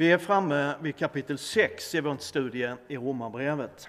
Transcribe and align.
Vi 0.00 0.12
är 0.12 0.18
framme 0.18 0.74
vid 0.80 0.96
kapitel 0.96 1.38
6 1.38 1.94
i 1.94 2.00
vår 2.00 2.16
studie 2.16 2.74
i 2.88 2.96
Romarbrevet. 2.96 3.88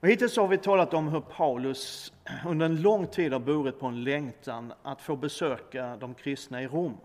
Och 0.00 0.08
hittills 0.08 0.36
har 0.36 0.48
vi 0.48 0.58
talat 0.58 0.94
om 0.94 1.08
hur 1.08 1.20
Paulus 1.20 2.12
under 2.46 2.66
en 2.66 2.82
lång 2.82 3.06
tid 3.06 3.32
har 3.32 3.40
burit 3.40 3.80
på 3.80 3.86
en 3.86 4.04
längtan 4.04 4.72
att 4.82 5.02
få 5.02 5.16
besöka 5.16 5.96
de 5.96 6.14
kristna 6.14 6.62
i 6.62 6.66
Rom. 6.66 6.96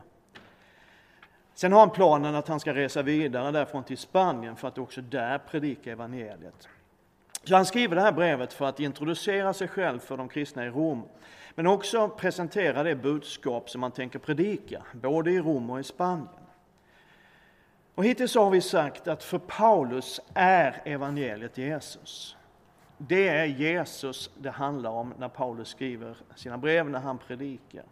Sen 1.53 1.71
har 1.71 1.79
han 1.79 1.89
planen 1.89 2.35
att 2.35 2.47
han 2.47 2.59
ska 2.59 2.73
resa 2.73 3.01
vidare 3.01 3.51
därifrån 3.51 3.83
till 3.83 3.97
Spanien 3.97 4.55
för 4.55 4.67
att 4.67 4.77
också 4.77 5.01
där 5.01 5.37
predika 5.37 5.91
evangeliet. 5.91 6.67
Så 7.43 7.55
han 7.55 7.65
skriver 7.65 7.95
det 7.95 8.01
här 8.01 8.11
brevet 8.11 8.53
för 8.53 8.65
att 8.65 8.79
introducera 8.79 9.53
sig 9.53 9.67
själv 9.67 9.99
för 9.99 10.17
de 10.17 10.29
kristna 10.29 10.65
i 10.65 10.69
Rom, 10.69 11.03
men 11.55 11.67
också 11.67 12.09
presentera 12.09 12.83
det 12.83 12.95
budskap 12.95 13.69
som 13.69 13.83
han 13.83 13.91
tänker 13.91 14.19
predika, 14.19 14.83
både 14.93 15.31
i 15.31 15.39
Rom 15.39 15.69
och 15.69 15.79
i 15.79 15.83
Spanien. 15.83 16.42
Och 17.95 18.05
hittills 18.05 18.35
har 18.35 18.49
vi 18.49 18.61
sagt 18.61 19.07
att 19.07 19.23
för 19.23 19.39
Paulus 19.39 20.21
är 20.33 20.81
evangeliet 20.85 21.57
Jesus. 21.57 22.35
Det 22.97 23.27
är 23.27 23.45
Jesus 23.45 24.29
det 24.37 24.49
handlar 24.49 24.89
om 24.89 25.13
när 25.17 25.29
Paulus 25.29 25.67
skriver 25.67 26.17
sina 26.35 26.57
brev, 26.57 26.89
när 26.89 26.99
han 26.99 27.17
predikar. 27.17 27.83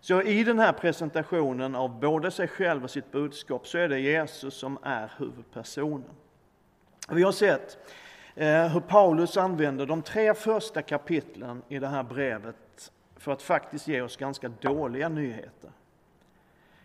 Så 0.00 0.22
i 0.22 0.44
den 0.44 0.58
här 0.58 0.72
presentationen 0.72 1.74
av 1.74 2.00
både 2.00 2.30
sig 2.30 2.48
själv 2.48 2.84
och 2.84 2.90
sitt 2.90 3.12
budskap 3.12 3.66
så 3.66 3.78
är 3.78 3.88
det 3.88 4.00
Jesus 4.00 4.54
som 4.54 4.78
är 4.82 5.12
huvudpersonen. 5.18 6.10
Vi 7.08 7.22
har 7.22 7.32
sett 7.32 7.78
eh, 8.34 8.66
hur 8.66 8.80
Paulus 8.80 9.36
använder 9.36 9.86
de 9.86 10.02
tre 10.02 10.34
första 10.34 10.82
kapitlen 10.82 11.62
i 11.68 11.78
det 11.78 11.88
här 11.88 12.02
brevet 12.02 12.92
för 13.16 13.32
att 13.32 13.42
faktiskt 13.42 13.88
ge 13.88 14.00
oss 14.00 14.16
ganska 14.16 14.48
dåliga 14.48 15.08
nyheter. 15.08 15.70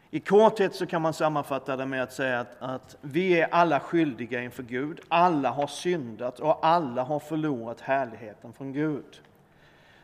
I 0.10 0.20
korthet 0.20 0.76
så 0.76 0.86
kan 0.86 1.02
man 1.02 1.14
sammanfatta 1.14 1.76
det 1.76 1.86
med 1.86 2.04
att 2.04 2.14
säga 2.14 2.40
att, 2.40 2.56
att, 2.60 2.98
vi 3.02 3.42
är 3.42 3.48
alla 3.52 3.80
skyldiga 3.80 4.42
inför 4.42 4.64
Gud. 4.64 5.00
Alla 5.08 5.50
har 5.50 5.68
syndat 5.68 6.40
och 6.40 6.66
alla 6.66 7.04
har 7.04 7.20
förlorat 7.20 7.82
härligheten 7.82 8.54
från 8.54 8.74
Gud. 8.74 9.22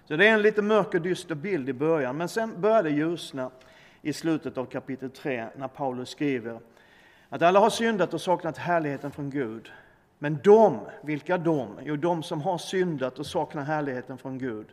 Så 0.05 0.16
det 0.16 0.28
är 0.28 0.33
en 0.33 0.41
lite 0.41 0.61
mörk 0.61 0.94
och 0.94 1.02
dyster 1.02 1.36
bild 1.36 1.69
i 1.69 1.73
början, 1.73 2.17
men 2.17 2.30
sen 2.30 2.61
börjar 2.61 2.83
det 2.83 2.89
ljusna 2.89 3.52
i 4.02 4.13
slutet 4.13 4.58
av 4.58 4.66
kapitel 4.66 5.09
3 5.09 5.47
när 5.55 5.67
Paulus 5.67 6.09
skriver 6.09 6.59
att 7.30 7.41
alla 7.41 7.59
har 7.59 7.69
syndat 7.69 8.13
och 8.13 8.22
saknat 8.22 8.58
härligheten 8.58 9.11
från 9.11 9.30
Gud. 9.30 9.72
Men 10.19 10.39
de, 10.44 10.80
vilka 11.02 11.38
de? 11.38 11.80
Jo, 11.83 11.95
de 11.95 12.23
som 12.23 12.41
har 12.41 12.58
syndat 12.58 13.19
och 13.19 13.25
saknar 13.25 13.63
härligheten 13.63 14.17
från 14.17 14.38
Gud 14.38 14.67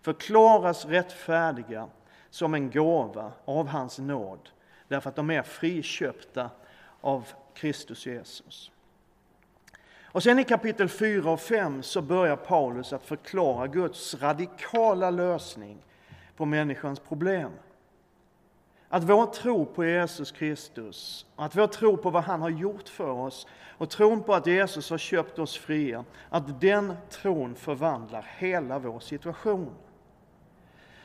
förklaras 0.00 0.84
rättfärdiga 0.84 1.88
som 2.30 2.54
en 2.54 2.70
gåva 2.70 3.32
av 3.44 3.68
hans 3.68 3.98
nåd 3.98 4.48
därför 4.90 5.10
att 5.10 5.16
de 5.16 5.30
är 5.30 5.42
friköpta 5.42 6.50
av 7.00 7.28
Kristus 7.54 8.06
Jesus. 8.06 8.70
Och 10.04 10.22
sen 10.22 10.38
i 10.38 10.44
kapitel 10.44 10.88
4 10.88 11.30
och 11.30 11.40
5 11.40 11.82
så 11.82 12.02
börjar 12.02 12.36
Paulus 12.36 12.92
att 12.92 13.02
förklara 13.02 13.66
Guds 13.66 14.14
radikala 14.14 15.10
lösning 15.10 15.78
på 16.36 16.44
människans 16.44 17.00
problem. 17.00 17.50
Att 18.88 19.04
vår 19.04 19.26
tro 19.26 19.66
på 19.66 19.84
Jesus 19.84 20.32
Kristus, 20.32 21.26
att 21.36 21.56
vår 21.56 21.66
tro 21.66 21.96
på 21.96 22.10
vad 22.10 22.22
han 22.24 22.42
har 22.42 22.50
gjort 22.50 22.88
för 22.88 23.10
oss 23.10 23.46
och 23.78 23.90
tron 23.90 24.22
på 24.22 24.34
att 24.34 24.46
Jesus 24.46 24.90
har 24.90 24.98
köpt 24.98 25.38
oss 25.38 25.58
fria, 25.58 26.04
att 26.28 26.60
den 26.60 26.94
tron 27.10 27.54
förvandlar 27.54 28.26
hela 28.38 28.78
vår 28.78 29.00
situation. 29.00 29.74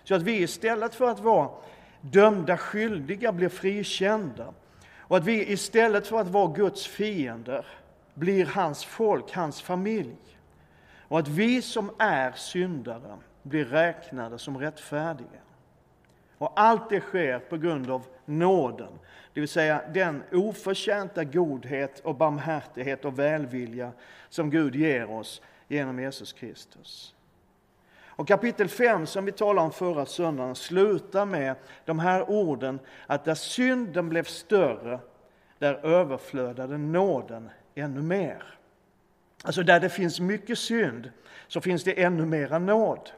Så 0.04 0.16
att 0.16 0.22
vi 0.22 0.42
istället 0.42 0.96
för 0.96 1.10
att 1.10 1.20
vara 1.20 1.50
dömda 2.12 2.58
skyldiga 2.58 3.32
blir 3.32 3.50
frikända. 3.50 4.54
Och 4.98 5.18
att 5.18 5.26
vi 5.26 5.52
istället 5.52 6.08
för 6.08 6.20
att 6.20 6.28
vara 6.28 6.54
Guds 6.54 6.88
fiender 6.88 7.66
blir 8.14 8.46
hans 8.46 8.86
folk, 8.86 9.32
hans 9.32 9.62
familj. 9.62 10.16
Och 11.08 11.20
att 11.20 11.28
vi 11.28 11.62
som 11.62 11.92
är 12.00 12.32
syndare 12.32 13.18
blir 13.44 13.66
räknade 13.66 14.40
som 14.40 14.58
rättfärdiga. 14.58 15.30
Och 16.38 16.54
allt 16.56 16.90
det 16.90 17.00
sker 17.00 17.40
på 17.40 17.58
grund 17.58 17.90
av 17.90 18.06
nåden, 18.26 19.00
det 19.34 19.40
vill 19.40 19.50
säga 19.50 19.82
den 19.94 20.24
oförtjänta 20.32 21.24
godhet 21.24 22.00
och 22.00 22.16
barmhärtighet 22.16 23.06
och 23.06 23.20
välvilja 23.20 23.92
som 24.30 24.50
Gud 24.50 24.76
ger 24.76 25.12
oss 25.12 25.42
genom 25.68 26.00
Jesus 26.00 26.34
Kristus. 26.34 27.15
Och 28.16 28.28
kapitel 28.28 28.70
5 28.70 29.08
som 29.08 29.26
vi 29.26 29.32
talade 29.32 29.66
om 29.66 29.72
förra 29.72 30.06
söndagen 30.06 30.56
slutar 30.56 31.26
med 31.26 31.56
de 31.86 32.00
här 32.00 32.30
orden 32.30 32.80
att 33.08 33.26
där 33.26 33.36
synden 33.36 34.10
blev 34.10 34.24
större, 34.24 35.00
där 35.60 35.86
överflödade 35.86 36.78
nåden 36.78 37.50
ännu 37.76 38.02
mer. 38.02 38.44
Alltså 39.44 39.64
där 39.64 39.80
det 39.80 39.90
finns 39.90 40.20
mycket 40.20 40.60
synd 40.60 41.12
så 41.48 41.62
finns 41.62 41.84
det 41.84 42.04
ännu 42.04 42.26
mera 42.26 42.60
nåd. 42.60 43.10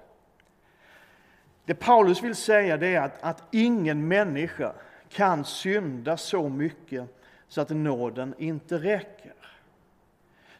Det 1.66 1.76
Paulus 1.76 2.24
vill 2.24 2.36
säga 2.36 2.78
det 2.78 2.96
är 2.96 3.02
att, 3.02 3.24
att 3.24 3.44
ingen 3.52 4.08
människa 4.08 4.74
kan 5.10 5.46
synda 5.46 6.18
så 6.18 6.50
mycket 6.50 7.22
så 7.48 7.62
att 7.62 7.70
nåden 7.70 8.36
inte 8.38 8.78
räcker. 8.78 9.34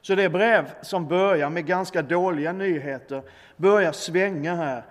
Så 0.08 0.16
det 0.16 0.30
brev 0.30 0.74
som 0.82 1.08
börjar 1.08 1.50
med 1.50 1.66
ganska 1.66 2.02
dåliga 2.02 2.54
nyheter 2.54 3.24
börjar 3.58 3.92
svänga 3.92 4.56
här 4.56 4.84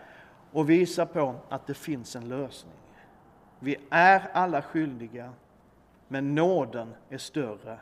och 0.52 0.70
visa 0.70 1.06
på 1.06 1.34
att 1.48 1.66
det 1.66 1.74
finns 1.74 2.16
en 2.16 2.28
lösning. 2.28 2.74
Vi 3.58 3.76
är 3.90 4.22
alla 4.32 4.62
skyldiga, 4.62 5.32
men 6.08 6.34
nåden 6.34 6.94
är 7.10 7.18
större 7.18 7.78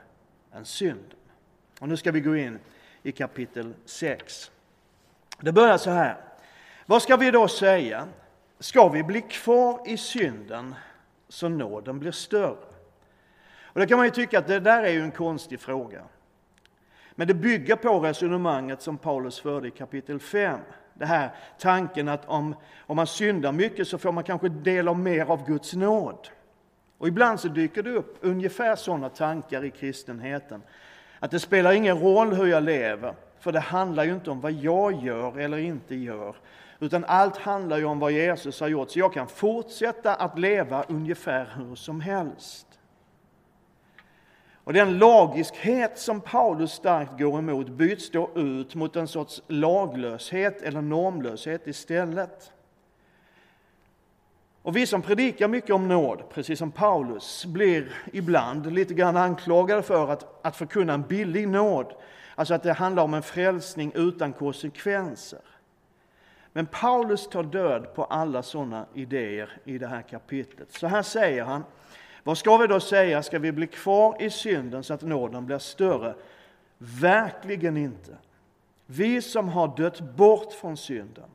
än 0.53 0.65
synden. 0.65 1.19
Och 1.81 1.89
nu 1.89 1.97
ska 1.97 2.13
vi 2.13 2.21
gå 2.21 2.37
in 2.37 2.59
i 3.03 3.13
kapitel 3.13 3.75
6. 3.85 4.51
Det 5.41 5.53
börjar 5.53 5.77
så 5.77 5.91
här. 5.91 6.17
Vad 6.87 7.03
ska 7.03 7.17
vi 7.17 7.31
då 7.31 7.49
säga? 7.49 8.09
Ska 8.59 8.89
vi 8.89 9.03
bli 9.03 9.21
kvar 9.21 9.81
i 9.87 9.97
synden 9.97 10.75
så 11.29 11.49
nåden 11.49 11.99
blir 11.99 12.13
större? 12.13 12.67
Och 13.63 13.81
det 13.81 13.87
kan 13.87 13.99
man 13.99 14.07
ju 14.07 14.11
tycka 14.11 14.39
att 14.39 14.47
det 14.47 14.61
där 14.61 14.83
är 14.83 14.93
ju 14.93 15.01
en 15.01 15.13
konstig 15.13 15.61
fråga. 15.61 16.03
Men 17.15 17.29
det 17.29 17.35
bygger 17.35 17.77
på 17.77 18.01
resonemanget 18.01 18.83
som 18.83 18.99
Paulus 18.99 19.41
förde 19.41 19.69
i 19.69 19.71
kapitel 19.71 20.21
5. 20.21 20.61
Det 20.95 21.07
här 21.07 21.31
tanken 21.59 22.09
att 22.09 22.29
om, 22.29 22.55
om 22.81 22.97
man 22.97 23.07
syndar 23.07 23.53
mycket 23.53 23.89
så 23.89 23.99
får 23.99 24.13
man 24.13 24.25
kanske 24.25 24.49
del 24.49 24.89
av 24.89 24.99
mer 24.99 25.31
av 25.31 25.47
Guds 25.47 25.75
nåd. 25.75 26.29
Och 26.99 27.09
ibland 27.09 27.41
så 27.41 27.49
dyker 27.49 27.83
det 27.83 27.91
upp 27.91 28.19
ungefär 28.21 28.77
sådana 28.77 29.09
tankar 29.09 29.65
i 29.65 29.71
kristenheten. 29.71 30.63
Att 31.19 31.31
det 31.31 31.41
spelar 31.41 31.73
ingen 31.73 31.99
roll 31.99 32.33
hur 32.33 32.47
jag 32.47 32.63
lever, 32.63 33.15
för 33.41 33.53
det 33.53 33.61
handlar 33.61 34.05
ju 34.05 34.15
inte 34.15 34.31
om 34.31 34.41
vad 34.41 34.53
jag 34.53 35.05
gör 35.05 35.39
eller 35.39 35.59
inte 35.59 35.95
gör. 35.95 36.37
Utan 36.81 37.05
allt 37.05 37.37
handlar 37.37 37.79
ju 37.79 37.85
om 37.85 37.99
vad 37.99 38.13
Jesus 38.13 38.61
har 38.61 38.69
gjort, 38.69 38.91
så 38.91 38.99
jag 38.99 39.13
kan 39.13 39.27
fortsätta 39.27 40.15
att 40.15 40.39
leva 40.39 40.83
ungefär 40.83 41.49
hur 41.57 41.75
som 41.75 42.01
helst. 42.01 42.74
Och 44.65 44.73
den 44.73 44.99
lagiskhet 44.99 45.99
som 45.99 46.21
Paulus 46.21 46.73
starkt 46.73 47.19
går 47.19 47.39
emot 47.39 47.69
byts 47.69 48.11
då 48.11 48.31
ut 48.35 48.75
mot 48.75 48.97
en 48.97 49.09
sorts 49.09 49.43
laglöshet 49.47 50.63
eller 50.63 50.81
normlöshet 50.81 51.67
istället. 51.67 52.53
Och 54.63 54.77
vi 54.77 54.87
som 54.87 55.03
predikar 55.03 55.49
mycket 55.49 55.71
om 55.71 55.89
nåd, 55.89 56.23
precis 56.31 56.59
som 56.59 56.71
Paulus, 56.71 57.45
blir 57.45 57.95
ibland 58.13 58.73
lite 58.73 58.95
grann 58.95 59.17
anklagade 59.17 59.83
för 59.83 60.09
att, 60.13 60.47
att 60.47 60.57
förkunna 60.57 60.95
en 60.95 61.03
billig 61.03 61.49
nåd. 61.49 61.95
Alltså 62.35 62.55
att 62.55 62.63
det 62.63 62.73
handlar 62.73 63.03
om 63.03 63.15
en 63.15 63.23
frälsning 63.23 63.93
utan 63.95 64.33
konsekvenser. 64.33 65.41
Men 66.53 66.67
Paulus 66.67 67.29
tar 67.29 67.43
död 67.43 67.95
på 67.95 68.05
alla 68.05 68.43
sådana 68.43 68.87
idéer 68.95 69.51
i 69.65 69.79
det 69.79 69.87
här 69.87 70.03
kapitlet. 70.03 70.73
Så 70.73 70.87
här 70.87 71.03
säger 71.03 71.45
han 71.45 71.65
vad 72.25 72.39
ska 72.39 72.57
vi 72.57 72.67
då 72.67 72.81
säga? 72.81 73.23
Ska 73.23 73.39
vi 73.39 73.53
bli 73.53 73.67
kvar 73.67 74.23
i 74.23 74.31
synden 74.31 74.85
så 74.85 74.95
att 74.95 75.03
nåden 75.03 75.47
blir 75.47 75.59
större? 75.59 76.15
Verkligen 76.79 77.77
inte. 77.77 78.17
Vi 78.87 79.23
som 79.23 79.49
har 79.49 79.77
dött 79.77 80.01
bort 80.01 80.53
från 80.53 80.77
synden, 80.77 81.31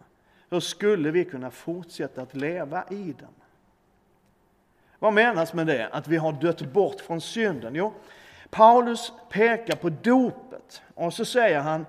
hur 0.50 0.60
skulle 0.60 1.12
vi 1.12 1.26
kunna 1.26 1.52
fortsätta 1.52 2.22
att 2.22 2.36
leva 2.36 2.84
i 2.90 3.16
den? 3.20 3.30
Vad 5.00 5.14
menas 5.14 5.54
med 5.54 5.68
det, 5.68 5.88
att 5.88 6.08
vi 6.08 6.18
har 6.18 6.32
dött 6.32 6.74
bort 6.74 7.02
från 7.02 7.22
synden? 7.22 7.76
Jo, 7.76 7.94
Paulus 8.50 9.14
pekar 9.30 9.76
på 9.76 9.90
dopet 9.90 10.82
och 10.96 11.14
så 11.14 11.26
säger 11.26 11.60
han 11.60 11.86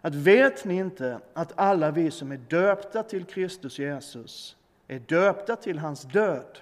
att 0.00 0.14
vet 0.14 0.64
ni 0.64 0.74
inte 0.74 1.20
att 1.34 1.52
alla 1.56 1.90
vi 1.90 2.10
som 2.10 2.32
är 2.32 2.36
döpta 2.36 3.02
till 3.02 3.24
Kristus 3.24 3.78
Jesus 3.78 4.56
är 4.88 4.98
döpta 4.98 5.56
till 5.56 5.78
hans 5.78 6.02
död? 6.02 6.58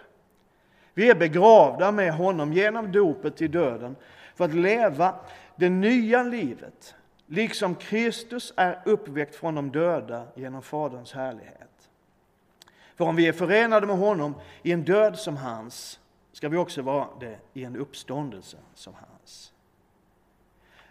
Vi 0.96 1.10
är 1.10 1.14
begravda 1.14 1.92
med 1.92 2.12
honom 2.12 2.52
genom 2.52 2.92
dopet 2.92 3.36
till 3.36 3.50
döden 3.50 3.96
för 4.34 4.44
att 4.44 4.54
leva 4.54 5.14
det 5.56 5.68
nya 5.68 6.22
livet, 6.22 6.94
liksom 7.26 7.74
Kristus 7.74 8.52
är 8.56 8.82
uppväckt 8.84 9.34
från 9.34 9.54
de 9.54 9.70
döda 9.70 10.26
genom 10.34 10.62
Faderns 10.62 11.12
härlighet. 11.12 11.90
För 12.94 13.04
om 13.04 13.16
vi 13.16 13.28
är 13.28 13.32
förenade 13.32 13.86
med 13.86 13.96
honom 13.98 14.34
i 14.62 14.72
en 14.72 14.84
död 14.84 15.18
som 15.18 15.36
hans, 15.36 16.00
ska 16.32 16.48
vi 16.48 16.56
också 16.56 16.82
vara 16.82 17.08
det 17.20 17.38
i 17.52 17.64
en 17.64 17.76
uppståndelse 17.76 18.56
som 18.74 18.94
hans. 18.94 19.52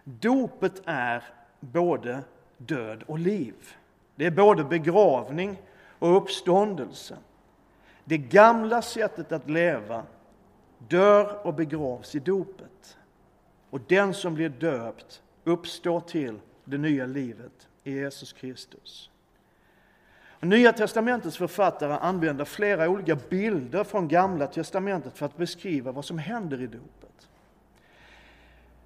Dopet 0.03 0.81
är 0.85 1.23
både 1.59 2.19
död 2.57 3.03
och 3.07 3.19
liv. 3.19 3.55
Det 4.15 4.25
är 4.25 4.31
både 4.31 4.63
begravning 4.63 5.61
och 5.99 6.17
uppståndelse. 6.17 7.17
Det 8.05 8.17
gamla 8.17 8.81
sättet 8.81 9.31
att 9.31 9.49
leva 9.49 10.03
dör 10.77 11.45
och 11.45 11.53
begravs 11.53 12.15
i 12.15 12.19
dopet. 12.19 12.97
Och 13.69 13.81
den 13.87 14.13
som 14.13 14.35
blir 14.35 14.49
döpt 14.49 15.21
uppstår 15.43 15.99
till 15.99 16.39
det 16.65 16.77
nya 16.77 17.05
livet 17.05 17.67
i 17.83 17.91
Jesus 17.91 18.33
Kristus. 18.33 19.09
Nya 20.39 20.73
testamentets 20.73 21.37
författare 21.37 21.93
använder 21.93 22.45
flera 22.45 22.89
olika 22.89 23.15
bilder 23.15 23.83
från 23.83 24.07
Gamla 24.07 24.47
testamentet 24.47 25.17
för 25.17 25.25
att 25.25 25.37
beskriva 25.37 25.91
vad 25.91 26.05
som 26.05 26.17
händer 26.17 26.61
i 26.61 26.67
dopet. 26.67 27.29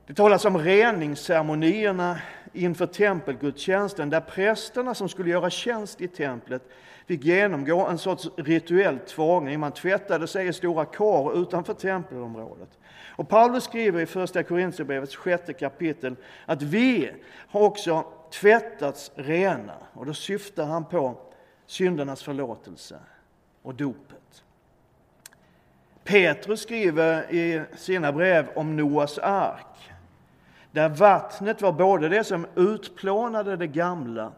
Det 0.05 0.13
talas 0.13 0.45
om 0.45 0.57
reningsceremonierna 0.57 2.19
inför 2.53 2.85
tempelgudstjänsten 2.85 4.09
där 4.09 4.21
prästerna 4.21 4.95
som 4.95 5.09
skulle 5.09 5.29
göra 5.29 5.49
tjänst 5.49 6.01
i 6.01 6.07
templet 6.07 6.61
fick 7.05 7.23
genomgå 7.23 7.87
en 7.87 7.97
sorts 7.97 8.29
rituell 8.37 8.99
tvångning. 8.99 9.59
Man 9.59 9.71
tvättade 9.71 10.27
sig 10.27 10.47
i 10.47 10.53
stora 10.53 10.85
kar 10.85 11.41
utanför 11.41 11.73
tempelområdet. 11.73 12.69
Och 13.15 13.29
Paulus 13.29 13.63
skriver 13.63 14.01
i 14.01 14.05
Första 14.05 14.43
Korintierbrevets 14.43 15.15
sjätte 15.15 15.53
kapitel 15.53 16.15
att 16.45 16.61
vi 16.61 17.11
har 17.47 17.61
också 17.61 18.05
tvättats 18.31 19.11
rena. 19.15 19.73
Och 19.93 20.05
då 20.05 20.13
syftar 20.13 20.65
han 20.65 20.85
på 20.85 21.17
syndernas 21.65 22.23
förlåtelse 22.23 22.99
och 23.61 23.75
dopet. 23.75 24.43
Petrus 26.03 26.61
skriver 26.61 27.33
i 27.33 27.61
sina 27.77 28.11
brev 28.11 28.47
om 28.55 28.75
Noas 28.75 29.17
ark, 29.17 29.91
där 30.71 30.89
vattnet 30.89 31.61
var 31.61 31.71
både 31.71 32.09
det 32.09 32.23
som 32.23 32.47
utplånade 32.55 33.55
det 33.55 33.67
gamla 33.67 34.31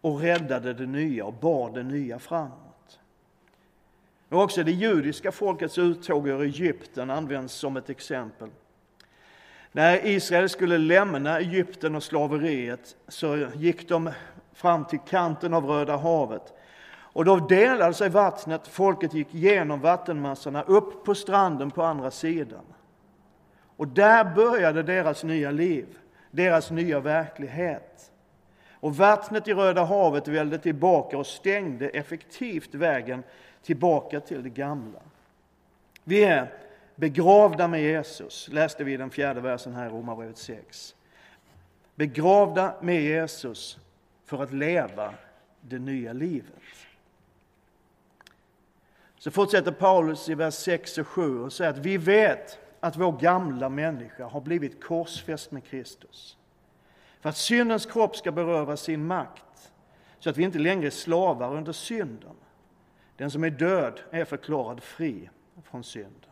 och 0.00 0.20
räddade 0.20 0.74
det 0.74 0.86
nya 0.86 1.24
och 1.24 1.34
bar 1.34 1.70
det 1.70 1.82
nya 1.82 2.18
framåt. 2.18 2.98
Och 4.28 4.42
också 4.42 4.62
det 4.62 4.72
judiska 4.72 5.32
folkets 5.32 5.78
uttåg 5.78 6.28
ur 6.28 6.42
Egypten 6.42 7.10
används 7.10 7.54
som 7.54 7.76
ett 7.76 7.90
exempel. 7.90 8.48
När 9.72 10.06
Israel 10.06 10.48
skulle 10.48 10.78
lämna 10.78 11.38
Egypten 11.38 11.94
och 11.94 12.02
slaveriet 12.02 12.96
så 13.08 13.36
gick 13.54 13.88
de 13.88 14.10
fram 14.52 14.84
till 14.84 14.98
kanten 14.98 15.54
av 15.54 15.64
Röda 15.64 15.96
havet. 15.96 16.52
Och 16.90 17.24
då 17.24 17.36
delade 17.36 17.94
sig 17.94 18.08
vattnet, 18.08 18.68
folket 18.68 19.14
gick 19.14 19.34
genom 19.34 19.80
vattenmassorna 19.80 20.62
upp 20.62 21.04
på 21.04 21.14
stranden 21.14 21.70
på 21.70 21.82
andra 21.82 22.10
sidan. 22.10 22.64
Och 23.78 23.88
där 23.88 24.24
började 24.24 24.82
deras 24.82 25.24
nya 25.24 25.50
liv, 25.50 25.86
deras 26.30 26.70
nya 26.70 27.00
verklighet. 27.00 28.12
Och 28.72 28.96
vattnet 28.96 29.48
i 29.48 29.54
Röda 29.54 29.84
havet 29.84 30.28
välde 30.28 30.58
tillbaka 30.58 31.18
och 31.18 31.26
stängde 31.26 31.88
effektivt 31.88 32.74
vägen 32.74 33.22
tillbaka 33.62 34.20
till 34.20 34.42
det 34.42 34.48
gamla. 34.48 34.98
Vi 36.04 36.24
är 36.24 36.52
begravda 36.94 37.68
med 37.68 37.82
Jesus, 37.82 38.48
läste 38.48 38.84
vi 38.84 38.92
i 38.92 38.96
den 38.96 39.10
fjärde 39.10 39.40
versen 39.40 39.74
här 39.74 39.86
i 39.86 39.88
Romarbrevet 39.88 40.38
6. 40.38 40.94
Begravda 41.94 42.74
med 42.80 43.02
Jesus 43.02 43.78
för 44.24 44.42
att 44.42 44.52
leva 44.52 45.14
det 45.60 45.78
nya 45.78 46.12
livet. 46.12 46.62
Så 49.18 49.30
fortsätter 49.30 49.72
Paulus 49.72 50.28
i 50.28 50.34
vers 50.34 50.54
6 50.54 50.98
och 50.98 51.08
7 51.08 51.40
och 51.40 51.52
säger 51.52 51.70
att 51.70 51.78
vi 51.78 51.96
vet 51.96 52.58
att 52.80 52.96
vår 52.96 53.12
gamla 53.12 53.68
människa 53.68 54.26
har 54.26 54.40
blivit 54.40 54.84
korsfäst 54.84 55.50
med 55.50 55.64
Kristus. 55.64 56.36
För 57.20 57.28
att 57.28 57.36
syndens 57.36 57.86
kropp 57.86 58.16
ska 58.16 58.32
berövas 58.32 58.82
sin 58.82 59.06
makt, 59.06 59.72
så 60.18 60.30
att 60.30 60.36
vi 60.36 60.42
inte 60.42 60.58
längre 60.58 60.86
är 60.86 60.90
slavar 60.90 61.56
under 61.56 61.72
synden. 61.72 62.34
Den 63.16 63.30
som 63.30 63.44
är 63.44 63.50
död 63.50 64.00
är 64.10 64.24
förklarad 64.24 64.82
fri 64.82 65.30
från 65.64 65.84
synden. 65.84 66.30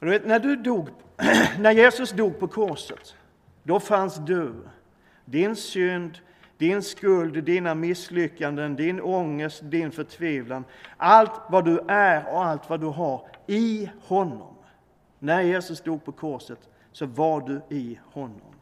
Och 0.00 0.06
du 0.06 0.12
vet, 0.12 0.26
när, 0.26 0.38
du 0.38 0.56
dog, 0.56 0.88
när 1.58 1.72
Jesus 1.72 2.10
dog 2.10 2.38
på 2.38 2.48
korset, 2.48 3.16
då 3.62 3.80
fanns 3.80 4.16
du 4.16 4.54
din 5.24 5.56
synd, 5.56 6.18
din 6.60 6.82
skuld, 6.82 7.44
dina 7.44 7.74
misslyckanden, 7.74 8.76
din 8.76 9.00
ångest, 9.00 9.60
din 9.64 9.92
förtvivlan. 9.92 10.64
Allt 10.96 11.40
vad 11.48 11.64
du 11.64 11.80
är 11.88 12.34
och 12.34 12.44
allt 12.44 12.70
vad 12.70 12.80
du 12.80 12.86
har 12.86 13.26
i 13.46 13.90
honom. 14.02 14.54
När 15.18 15.42
Jesus 15.42 15.78
stod 15.78 16.04
på 16.04 16.12
korset 16.12 16.58
så 16.92 17.06
var 17.06 17.40
du 17.40 17.76
i 17.76 17.98
honom. 18.04 18.54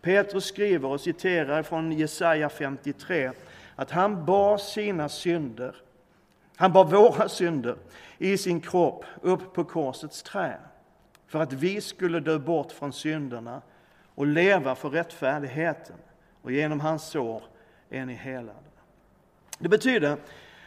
Petrus 0.00 0.44
skriver 0.44 0.88
och 0.88 1.00
citerar 1.00 1.62
från 1.62 1.92
Jesaja 1.92 2.48
53 2.48 3.30
att 3.76 3.90
han 3.90 4.24
bar 4.24 4.58
sina 4.58 5.08
synder, 5.08 5.76
han 6.56 6.72
bar 6.72 6.84
våra 6.84 7.28
synder 7.28 7.76
i 8.18 8.38
sin 8.38 8.60
kropp 8.60 9.04
upp 9.20 9.54
på 9.54 9.64
korsets 9.64 10.22
trä 10.22 10.58
för 11.26 11.40
att 11.42 11.52
vi 11.52 11.80
skulle 11.80 12.20
dö 12.20 12.38
bort 12.38 12.72
från 12.72 12.92
synderna 12.92 13.62
och 14.14 14.26
leva 14.26 14.74
för 14.74 14.90
rättfärdigheten. 14.90 15.96
Och 16.42 16.52
genom 16.52 16.80
hans 16.80 17.02
sår 17.04 17.42
är 17.90 18.06
ni 18.06 18.14
helade. 18.14 18.58
Det 19.58 19.68
betyder 19.68 20.16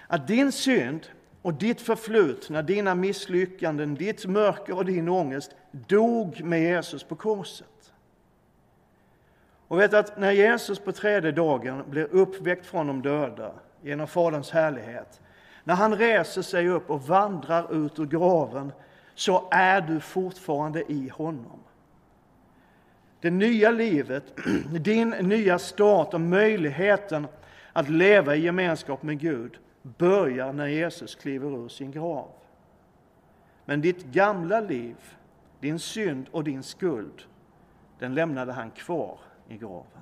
att 0.08 0.28
din 0.28 0.52
synd 0.52 1.08
och 1.42 1.54
ditt 1.54 1.82
förflutna, 1.82 2.62
dina 2.62 2.96
misslyckanden, 2.96 3.96
ditt 3.96 4.26
mörker 4.26 4.78
och 4.78 4.86
din 4.86 5.10
ångest 5.10 5.56
dog 5.72 6.44
med 6.44 6.62
Jesus 6.62 7.04
på 7.04 7.16
korset. 7.16 7.94
Och 9.68 9.80
vet 9.80 9.94
att 9.94 10.18
när 10.18 10.32
Jesus 10.32 10.80
på 10.80 10.92
tredje 10.92 11.32
dagen 11.32 11.84
blir 11.90 12.08
uppväckt 12.12 12.66
från 12.66 12.88
de 12.88 13.02
döda 13.02 13.52
genom 13.82 14.08
Faderns 14.08 14.52
härlighet, 14.52 15.22
när 15.64 15.76
han 15.76 15.98
reser 15.98 16.42
sig 16.42 16.70
upp 16.70 16.90
och 16.90 17.02
vandrar 17.02 17.86
ut 17.86 18.00
ur 18.00 18.06
graven, 18.06 18.72
så 19.16 19.48
är 19.52 19.82
du 19.82 20.00
fortfarande 20.00 20.92
i 20.92 21.10
honom. 21.10 21.60
Det 23.22 23.30
nya 23.30 23.72
livet, 23.72 24.24
din 24.72 25.10
nya 25.10 25.60
start 25.60 26.14
och 26.14 26.22
möjligheten 26.22 27.28
att 27.74 27.90
leva 27.90 28.36
i 28.36 28.42
gemenskap 28.42 29.04
med 29.04 29.20
Gud 29.20 29.58
börjar 29.82 30.54
när 30.54 30.68
Jesus 30.68 31.16
kliver 31.16 31.66
ur 31.66 31.68
sin 31.68 31.92
grav. 31.92 32.30
Men 33.66 33.82
ditt 33.82 34.04
gamla 34.04 34.60
liv, 34.60 34.96
din 35.60 35.80
synd 35.80 36.26
och 36.32 36.44
din 36.44 36.64
skuld, 36.64 37.24
den 38.00 38.14
lämnade 38.14 38.54
han 38.54 38.72
kvar 38.72 39.20
i 39.50 39.58
graven. 39.58 40.02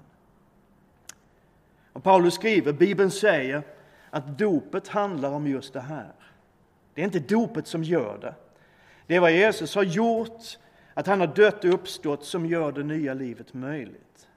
Och 1.94 2.04
Paulus 2.04 2.34
skriver, 2.34 2.74
Bibeln 2.74 3.12
säger 3.12 3.64
att 4.10 4.38
dopet 4.38 4.88
handlar 4.88 5.32
om 5.32 5.48
just 5.48 5.74
det 5.74 5.82
här. 5.82 6.12
Det 6.94 7.02
är 7.02 7.06
inte 7.06 7.20
dopet 7.20 7.68
som 7.68 7.84
gör 7.84 8.18
det. 8.22 8.36
Det 9.08 9.16
är 9.16 9.20
vad 9.20 9.32
Jesus 9.32 9.76
har 9.76 9.84
gjort 9.84 10.58
att 10.94 11.08
han 11.08 11.20
har 11.20 11.28
dött 11.28 11.64
och 11.64 11.74
uppstått 11.74 12.26
som 12.26 12.46
gör 12.46 12.72
det 12.72 12.84
nya 12.84 13.14
livet 13.14 13.54
möjligt. 13.54 14.28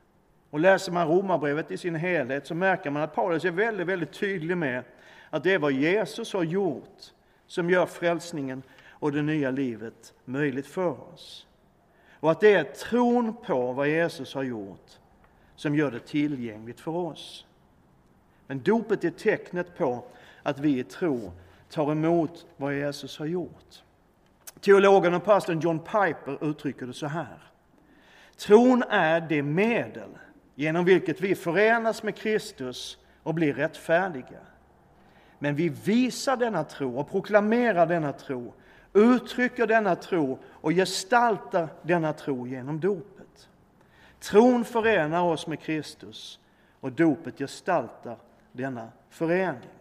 Och 0.50 0.60
läser 0.60 0.92
man 0.92 1.08
Romarbrevet 1.08 1.70
i 1.70 1.76
sin 1.76 1.94
helhet 1.94 2.46
så 2.46 2.54
märker 2.54 2.90
man 2.90 3.02
att 3.02 3.14
Paulus 3.14 3.44
är 3.44 3.50
väldigt, 3.50 3.86
väldigt 3.86 4.12
tydlig 4.12 4.56
med 4.56 4.84
att 5.30 5.44
det 5.44 5.54
är 5.54 5.58
vad 5.58 5.72
Jesus 5.72 6.32
har 6.32 6.42
gjort 6.42 7.02
som 7.46 7.70
gör 7.70 7.86
frälsningen 7.86 8.62
och 8.88 9.12
det 9.12 9.22
nya 9.22 9.50
livet 9.50 10.14
möjligt 10.24 10.66
för 10.66 11.12
oss. 11.12 11.46
Och 12.20 12.30
att 12.30 12.40
det 12.40 12.54
är 12.54 12.64
tron 12.64 13.36
på 13.36 13.72
vad 13.72 13.88
Jesus 13.88 14.34
har 14.34 14.42
gjort 14.42 14.98
som 15.56 15.74
gör 15.74 15.90
det 15.90 16.00
tillgängligt 16.00 16.80
för 16.80 16.90
oss. 16.90 17.46
Men 18.46 18.62
dopet 18.62 19.04
är 19.04 19.10
tecknet 19.10 19.78
på 19.78 20.04
att 20.42 20.58
vi 20.58 20.78
i 20.78 20.84
tro 20.84 21.32
tar 21.70 21.92
emot 21.92 22.46
vad 22.56 22.78
Jesus 22.78 23.18
har 23.18 23.26
gjort. 23.26 23.82
Teologen 24.66 25.14
och 25.14 25.24
pastorn 25.24 25.60
John 25.60 25.78
Piper 25.78 26.44
uttrycker 26.50 26.86
det 26.86 26.92
så 26.92 27.06
här. 27.06 27.38
Tron 28.36 28.82
är 28.82 29.20
det 29.20 29.42
medel 29.42 30.18
genom 30.54 30.84
vilket 30.84 31.20
vi 31.20 31.34
förenas 31.34 32.02
med 32.02 32.16
Kristus 32.16 32.98
och 33.22 33.34
blir 33.34 33.54
rättfärdiga. 33.54 34.40
Men 35.38 35.54
vi 35.54 35.68
visar 35.68 36.36
denna 36.36 36.64
tro 36.64 36.96
och 36.96 37.10
proklamerar 37.10 37.86
denna 37.86 38.12
tro, 38.12 38.54
uttrycker 38.92 39.66
denna 39.66 39.96
tro 39.96 40.38
och 40.50 40.70
gestaltar 40.70 41.68
denna 41.82 42.12
tro 42.12 42.46
genom 42.46 42.80
dopet. 42.80 43.48
Tron 44.20 44.64
förenar 44.64 45.22
oss 45.22 45.46
med 45.46 45.60
Kristus 45.60 46.40
och 46.80 46.92
dopet 46.92 47.38
gestaltar 47.38 48.16
denna 48.52 48.88
förening. 49.10 49.75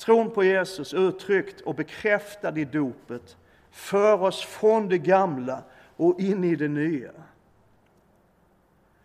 Tron 0.00 0.30
på 0.30 0.44
Jesus, 0.44 0.94
uttryckt 0.94 1.60
och 1.60 1.74
bekräftad 1.74 2.58
i 2.58 2.64
dopet, 2.64 3.36
för 3.70 4.22
oss 4.22 4.44
från 4.44 4.88
det 4.88 4.98
gamla 4.98 5.62
och 5.96 6.20
in 6.20 6.44
i 6.44 6.56
det 6.56 6.68
nya. 6.68 7.10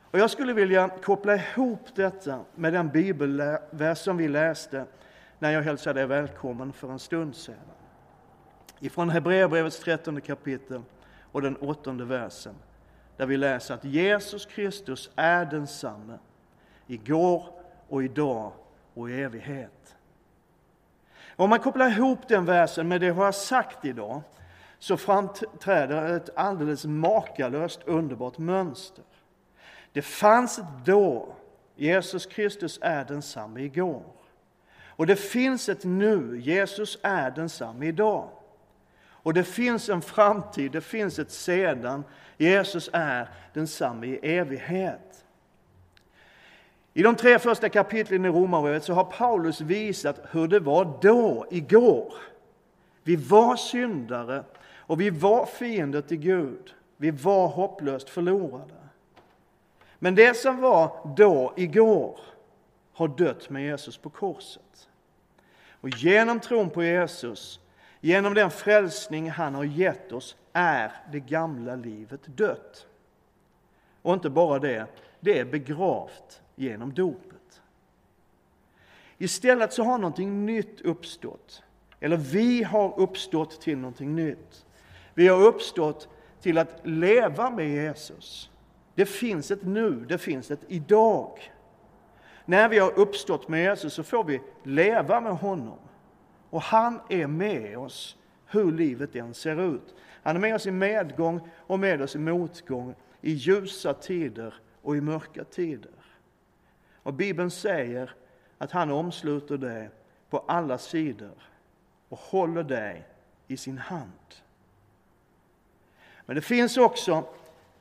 Och 0.02 0.20
jag 0.20 0.32
skulle 0.32 0.54
vilja 0.54 0.90
koppla 1.04 1.36
ihop 1.36 1.96
detta 1.96 2.40
med 2.56 2.74
den 2.74 2.90
bibelvers 2.90 3.98
som 3.98 4.18
vi 4.18 4.28
läste 4.28 4.86
när 5.40 5.52
jag 5.52 5.62
hälsade 5.62 6.02
er 6.02 6.06
välkommen 6.06 6.74
för 6.74 6.92
en 6.92 7.00
stund 7.00 7.36
sedan. 7.36 7.56
Ifrån 8.80 9.10
Hebreerbrevets 9.10 9.80
trettonde 9.80 10.22
kapitel 10.22 10.82
och 11.32 11.42
den 11.42 11.56
åttonde 11.56 12.06
versen, 12.06 12.56
där 13.18 13.26
vi 13.26 13.38
läser 13.38 13.74
att 13.74 13.84
Jesus 13.86 14.46
Kristus 14.46 15.10
är 15.16 15.46
densamme 15.46 16.18
igår 16.88 17.46
och 17.90 18.04
idag 18.04 18.52
och 18.94 19.10
i 19.10 19.22
evighet. 19.22 19.95
Om 21.36 21.50
man 21.50 21.60
kopplar 21.60 21.90
ihop 21.90 22.28
den 22.28 22.46
versen 22.46 22.88
med 22.88 23.02
det 23.02 23.08
jag 23.08 23.14
har 23.14 23.32
sagt 23.32 23.86
idag 23.86 24.22
så 24.80 24.98
framträder 24.98 26.16
ett 26.18 26.30
alldeles 26.36 26.86
makalöst 26.86 27.80
underbart 27.86 28.38
mönster. 28.38 29.04
Det 29.92 30.02
fanns 30.02 30.60
ett 30.60 30.66
då, 30.86 31.36
Jesus 31.76 32.26
Kristus 32.26 32.80
är 32.82 33.06
densamme 33.06 33.62
igår. 33.62 34.04
Och 34.88 35.08
det 35.08 35.16
finns 35.16 35.70
ett 35.70 35.84
nu, 35.84 36.40
Jesus 36.40 36.98
är 37.02 37.32
densamme 37.32 37.86
idag. 37.86 38.30
Och 39.08 39.34
det 39.34 39.44
finns 39.44 39.90
en 39.90 40.02
framtid, 40.02 40.72
det 40.72 40.82
finns 40.82 41.20
ett 41.20 41.32
sedan, 41.32 42.04
Jesus 42.38 42.90
är 42.94 43.30
densamme 43.54 44.08
i 44.08 44.38
evighet. 44.38 45.25
I 46.98 47.04
de 47.04 47.16
tre 47.16 47.40
första 47.40 47.70
kapitlen 47.70 48.26
i 48.26 48.30
Romarbrevet 48.30 48.84
så 48.84 48.94
har 48.94 49.04
Paulus 49.04 49.62
visat 49.62 50.20
hur 50.32 50.48
det 50.48 50.60
var 50.60 50.98
då, 51.02 51.46
igår. 51.52 52.14
Vi 53.04 53.16
var 53.16 53.56
syndare 53.56 54.44
och 54.78 55.02
vi 55.02 55.10
var 55.10 55.46
fiender 55.46 56.02
till 56.02 56.18
Gud. 56.18 56.74
Vi 56.98 57.12
var 57.12 57.48
hopplöst 57.48 58.10
förlorade. 58.10 58.74
Men 60.00 60.16
det 60.16 60.38
som 60.38 60.62
var 60.62 61.14
då, 61.18 61.54
igår, 61.58 62.20
har 62.94 63.08
dött 63.08 63.50
med 63.50 63.64
Jesus 63.64 63.98
på 63.98 64.10
korset. 64.10 64.90
Och 65.70 65.90
genom 65.90 66.40
tron 66.40 66.70
på 66.70 66.84
Jesus, 66.84 67.60
genom 68.02 68.34
den 68.34 68.52
frälsning 68.52 69.30
han 69.30 69.56
har 69.56 69.64
gett 69.64 70.12
oss, 70.12 70.36
är 70.54 70.92
det 71.12 71.20
gamla 71.20 71.76
livet 71.76 72.22
dött. 72.26 72.88
Och 74.02 74.14
inte 74.14 74.30
bara 74.30 74.60
det, 74.60 74.88
det 75.26 75.40
är 75.40 75.46
begravt 75.46 76.42
genom 76.56 76.94
dopet. 76.94 77.62
Istället 79.18 79.74
så 79.74 79.84
har 79.84 79.98
någonting 79.98 80.46
nytt 80.46 80.82
uppstått. 80.82 81.64
Eller 82.00 82.18
vi 82.18 82.64
har 82.64 83.00
uppstått 83.00 83.62
till 83.62 83.78
någonting 83.78 84.16
nytt. 84.16 84.66
Vi 85.14 85.28
har 85.28 85.42
uppstått 85.42 86.10
till 86.42 86.58
att 86.58 86.80
leva 86.84 87.50
med 87.50 87.70
Jesus. 87.70 88.50
Det 88.96 89.06
finns 89.06 89.52
ett 89.52 89.64
nu, 89.64 90.06
det 90.10 90.18
finns 90.18 90.52
ett 90.52 90.64
idag. 90.68 91.52
När 92.46 92.70
vi 92.70 92.80
har 92.80 93.00
uppstått 93.00 93.48
med 93.48 93.64
Jesus 93.64 93.94
så 93.94 94.04
får 94.04 94.24
vi 94.24 94.42
leva 94.64 95.22
med 95.22 95.38
honom. 95.38 95.78
Och 96.50 96.62
han 96.62 97.00
är 97.10 97.28
med 97.28 97.78
oss 97.78 98.18
hur 98.46 98.72
livet 98.72 99.16
än 99.16 99.34
ser 99.34 99.76
ut. 99.76 99.96
Han 100.24 100.36
är 100.36 100.40
med 100.40 100.56
oss 100.56 100.68
i 100.68 100.72
medgång 100.72 101.50
och 101.58 101.80
med 101.80 102.02
oss 102.02 102.16
i 102.16 102.20
motgång, 102.20 102.96
i 103.22 103.32
ljusa 103.32 103.94
tider 103.94 104.54
och 104.86 104.96
i 104.96 105.02
mörka 105.02 105.44
tider. 105.44 105.92
Och 107.04 107.14
Bibeln 107.14 107.52
säger 107.52 108.12
att 108.58 108.72
han 108.72 108.92
omsluter 108.92 109.58
dig 109.58 109.90
på 110.30 110.40
alla 110.48 110.78
sidor 110.78 111.50
och 112.10 112.20
håller 112.20 112.64
dig 112.64 113.08
i 113.48 113.58
sin 113.58 113.78
hand. 113.78 114.36
Men 116.26 116.36
det 116.36 116.42
finns 116.42 116.78
också 116.78 117.24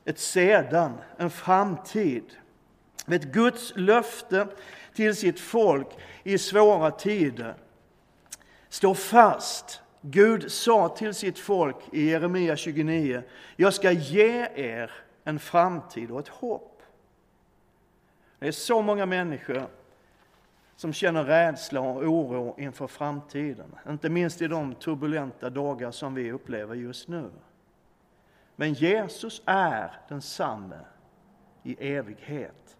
ett 0.05 0.19
sedan, 0.19 0.93
en 1.17 1.31
framtid. 1.31 2.25
Ett 3.07 3.25
Guds 3.25 3.73
löfte 3.77 4.49
till 4.95 5.17
sitt 5.17 5.41
folk 5.41 5.89
i 6.23 6.39
svåra 6.39 6.91
tider 6.91 7.55
står 8.69 8.95
fast. 8.95 9.81
Gud 10.01 10.53
sa 10.53 10.89
till 10.89 11.15
sitt 11.15 11.39
folk 11.39 11.77
i 11.93 12.11
Jeremia 12.11 12.57
29, 12.57 13.23
jag 13.57 13.75
ska 13.75 13.91
ge 13.93 14.49
er 14.55 14.91
en 15.25 15.39
framtid 15.39 16.11
och 16.11 16.21
ett 16.21 16.29
hopp. 16.29 16.74
Det 18.45 18.49
är 18.49 18.53
så 18.53 18.83
många 18.83 19.07
människor 19.07 19.69
som 20.77 20.93
känner 20.93 21.25
rädsla 21.25 21.81
och 21.81 22.03
oro 22.03 22.55
inför 22.59 22.87
framtiden, 22.87 23.75
inte 23.89 24.09
minst 24.09 24.43
i 24.43 24.47
de 24.47 24.75
turbulenta 24.75 25.51
dagar 25.51 25.91
som 25.91 26.15
vi 26.15 26.33
upplever 26.33 26.75
just 26.75 27.09
nu. 27.09 27.31
Men 28.57 28.73
Jesus 28.73 29.43
är 29.47 30.01
densamme 30.09 30.79
i 31.63 31.95
evighet. 31.95 32.77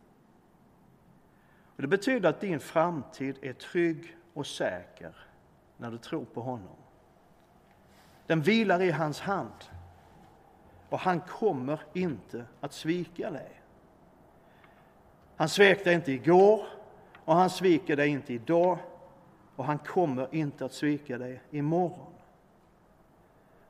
Och 1.77 1.83
det 1.83 1.89
betyder 1.89 2.29
att 2.29 2.41
din 2.41 2.61
framtid 2.61 3.39
är 3.43 3.53
trygg 3.53 4.17
och 4.35 4.47
säker 4.47 5.17
när 5.77 5.91
du 5.91 5.99
tror 5.99 6.25
på 6.25 6.41
honom. 6.41 6.77
Den 8.27 8.43
vilar 8.43 8.83
i 8.83 8.91
hans 8.91 9.21
hand 9.21 9.65
och 10.89 10.99
han 10.99 11.21
kommer 11.21 11.81
inte 11.93 12.45
att 12.61 12.73
svika 12.73 13.31
dig. 13.31 13.64
Han 15.37 15.49
svek 15.49 15.85
dig 15.85 15.95
inte 15.95 16.13
igår 16.13 16.67
och 17.25 17.35
han 17.35 17.51
sviker 17.51 17.97
dig 17.97 18.09
inte 18.09 18.35
idag 18.35 18.79
och 19.57 19.65
han 19.65 19.79
kommer 19.79 20.35
inte 20.35 20.65
att 20.65 20.73
svika 20.73 21.19
dig 21.19 21.41
imorgon. 21.51 22.15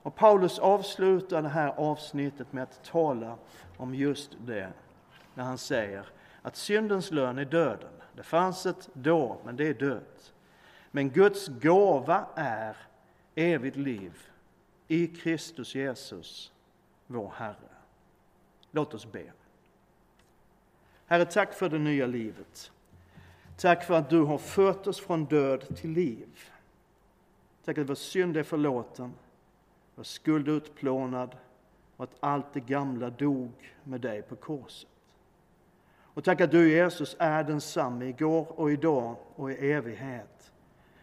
Och 0.03 0.15
Paulus 0.15 0.59
avslutar 0.59 1.43
det 1.43 1.49
här 1.49 1.69
avsnittet 1.69 2.53
med 2.53 2.63
att 2.63 2.85
tala 2.85 3.37
om 3.77 3.95
just 3.95 4.37
det, 4.47 4.73
när 5.35 5.45
han 5.45 5.59
säger 5.59 6.07
att 6.43 6.57
syndens 6.57 7.11
lön 7.11 7.39
är 7.39 7.45
döden. 7.45 7.93
Det 8.17 8.23
fanns 8.23 8.67
ett 8.67 8.89
då, 8.93 9.41
men 9.45 9.57
det 9.57 9.69
är 9.69 9.75
dött. 9.75 10.33
Men 10.91 11.11
Guds 11.11 11.49
gåva 11.49 12.27
är 12.35 12.77
evigt 13.35 13.77
liv 13.77 14.29
i 14.89 15.07
Kristus 15.07 15.75
Jesus, 15.75 16.53
vår 17.07 17.33
Herre. 17.37 17.57
Låt 18.71 18.95
oss 18.95 19.13
be. 19.13 19.33
Herre, 21.07 21.25
tack 21.25 21.55
för 21.55 21.69
det 21.69 21.79
nya 21.79 22.07
livet. 22.07 22.73
Tack 23.57 23.85
för 23.85 23.95
att 23.95 24.11
du 24.11 24.21
har 24.21 24.39
fört 24.39 24.87
oss 24.87 25.01
från 25.01 25.25
död 25.25 25.77
till 25.77 25.91
liv. 25.91 26.51
Tack 27.65 27.79
att 27.79 27.89
vår 27.89 27.95
synd 27.95 28.37
är 28.37 28.43
förlåten 28.43 29.13
vår 29.95 30.03
skuld 30.03 30.49
utplånad 30.49 31.37
och 31.97 32.05
att 32.05 32.17
allt 32.21 32.53
det 32.53 32.61
gamla 32.61 33.11
dog 33.11 33.75
med 33.85 34.01
dig 34.01 34.23
på 34.23 34.37
korset. 34.37 34.91
Och 35.97 36.25
tack 36.25 36.41
att 36.41 36.51
du 36.51 36.71
Jesus 36.71 37.17
är 37.19 37.45
densamme 37.45 38.05
igår 38.05 38.61
och 38.61 38.73
idag 38.73 39.17
och 39.35 39.53
i 39.53 39.55
evighet 39.55 40.53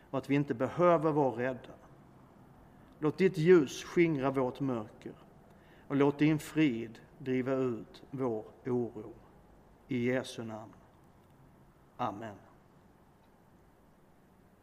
och 0.10 0.17
att 0.17 0.29
vi 0.29 0.36
inte 0.36 0.53
behöver 0.53 1.12
vara 1.12 1.38
rädda. 1.38 1.74
Låt 3.00 3.17
ditt 3.17 3.38
ljus 3.38 3.84
skingra 3.84 4.31
vårt 4.31 4.60
mörker 4.60 5.13
och 5.88 5.96
låt 5.96 6.20
din 6.20 6.39
frid 6.39 7.00
driva 7.17 7.53
ut 7.53 8.03
vår 8.12 8.46
oro. 8.65 9.13
I 9.92 10.06
Jesu 10.06 10.44
namn. 10.44 10.72
Amen. 12.00 12.50